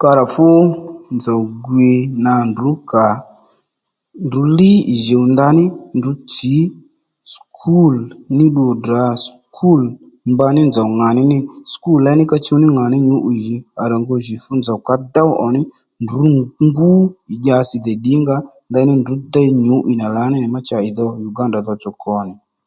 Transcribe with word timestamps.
Ka 0.00 0.10
rà 0.16 0.24
fú 0.34 0.46
nzòw 1.16 1.42
gwiy 1.64 1.98
nà 2.24 2.32
ndrǔ 2.50 2.70
kà 2.90 3.06
ndrǔ 4.26 4.42
li 4.58 4.72
ì 4.92 4.94
jùw 5.04 5.24
ndaní 5.32 5.64
ndrǔw 5.96 6.16
tsǐ 6.30 6.54
skul 7.34 7.94
ní 8.36 8.46
ddu 8.50 8.64
tdrǎ 8.78 9.02
skul 9.24 9.82
ngbo 10.30 10.44
nì 10.56 10.62
nzòw 10.68 10.88
ŋàní 11.00 11.22
ní 11.30 11.38
skul 11.72 11.98
léy 12.04 12.16
ní 12.18 12.24
ka 12.30 12.36
chuw 12.44 12.58
ní 12.62 12.66
ŋà 12.76 12.84
ní 12.92 12.98
ní 13.00 13.06
nyǔ'wiy 13.08 13.40
djì 13.42 13.56
à 13.80 13.84
rà 13.90 13.96
ngu 14.00 14.14
jì 14.24 14.34
fú 14.44 14.52
nzòw 14.60 14.78
ka 14.86 14.94
ddów 15.02 15.30
ò 15.44 15.46
ní 15.54 15.62
ndrǔ 16.02 16.20
ngú 16.66 16.90
ì 17.32 17.34
dyasi 17.42 17.76
dè 17.84 17.92
ddìnga 17.98 18.36
ó 18.42 18.44
ndaní 18.70 18.92
ndrǔ 19.00 19.14
déy 19.32 19.48
nyǔ'wiy 19.64 19.94
nà 20.00 20.06
lǎní 20.16 20.36
nì 20.40 20.48
ma 20.54 20.60
cha 20.66 20.78
ì 20.88 20.90
dho 20.96 21.06
Uganda 21.28 21.58
tsotso 21.64 21.90
kwo 22.00 22.16
nì 22.28 22.34